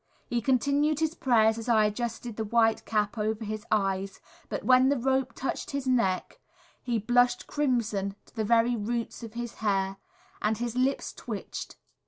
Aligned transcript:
He 0.25 0.41
continued 0.41 0.99
his 0.99 1.13
prayers 1.13 1.59
as 1.59 1.69
I 1.69 1.85
adjusted 1.85 2.35
the 2.35 2.43
white 2.43 2.85
cap 2.85 3.19
over 3.19 3.45
his 3.45 3.67
eyes, 3.71 4.19
but 4.49 4.63
when 4.63 4.89
the 4.89 4.97
rope 4.97 5.33
touched 5.35 5.69
his 5.69 5.85
neck 5.85 6.39
he 6.81 6.97
blushed 6.97 7.45
crimson 7.45 8.15
to 8.25 8.35
the 8.35 8.43
very 8.43 8.75
roots 8.75 9.21
of 9.21 9.35
his 9.35 9.53
hair, 9.61 9.97
and 10.41 10.57
his 10.57 10.75
lips 10.75 11.13
twitched. 11.13 11.75